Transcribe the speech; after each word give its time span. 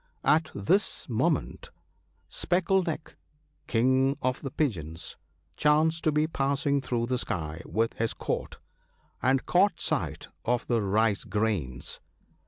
At 0.23 0.49
this 0.55 1.07
moment' 1.07 1.69
Speckle 2.41 2.81
neck,' 2.81 3.17
King 3.67 4.17
of 4.19 4.41
the 4.41 4.49
Pigeons, 4.49 5.15
chanced 5.55 6.03
to 6.05 6.11
be 6.11 6.25
passing 6.25 6.81
through 6.81 7.05
the 7.05 7.19
sky 7.19 7.61
with 7.67 7.93
his 7.93 8.15
Court, 8.15 8.57
and 9.21 9.45
caught 9.45 9.79
sight 9.79 10.27
of 10.43 10.65
the 10.65 10.81
rice 10.81 11.23
grains. 11.23 12.01